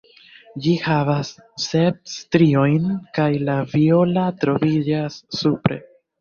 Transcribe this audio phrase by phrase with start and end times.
[0.65, 1.29] Ĝi havas
[1.65, 2.87] sep striojn
[3.19, 5.79] kaj la viola troviĝas supre.